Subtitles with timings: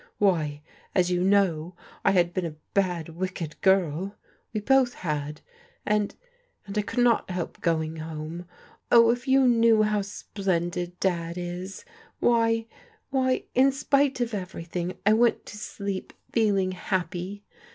[0.17, 0.63] Why,
[0.95, 4.15] as you know, I had been a bad, wicked girl:—
[4.55, 5.41] ^we both had;
[5.85, 6.15] and—
[6.65, 8.47] and I could not help going home.
[8.91, 11.85] Oh, if you knew how splendid Dad is!
[12.19, 12.65] Why,—
[13.11, 17.43] why,— in spite of everything, I went to sleep feeling happy.